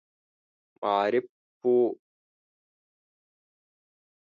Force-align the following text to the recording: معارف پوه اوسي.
معارف 0.81 1.25
پوه 1.59 1.83
اوسي. 1.89 1.99